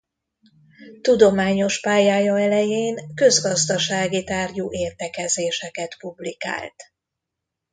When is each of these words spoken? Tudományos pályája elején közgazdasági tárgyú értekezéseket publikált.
Tudományos 1.01 1.79
pályája 1.81 2.39
elején 2.39 3.13
közgazdasági 3.15 4.23
tárgyú 4.23 4.67
értekezéseket 4.71 5.97
publikált. 5.97 6.75